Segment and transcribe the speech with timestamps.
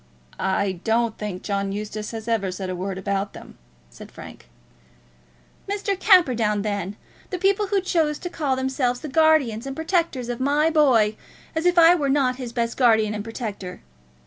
[0.39, 3.59] "I don't think John Eustace has ever said a word about them,"
[3.91, 4.49] said Frank.
[5.69, 5.93] "Mr.
[5.99, 6.95] Camperdown, then;
[7.29, 11.17] the people who choose to call themselves the guardians and protectors of my boy,
[11.55, 13.83] as if I were not his best guardian and protector!